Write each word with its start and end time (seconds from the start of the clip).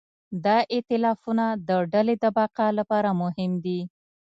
دا 0.45 0.57
ایتلافونه 0.73 1.45
د 1.67 1.69
ډلې 1.91 2.15
د 2.23 2.25
بقا 2.37 2.67
لپاره 2.79 3.09
مهم 3.21 3.51
دي. 3.65 3.81